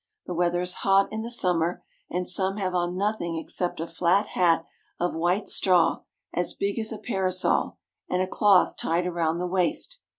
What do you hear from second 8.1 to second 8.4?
a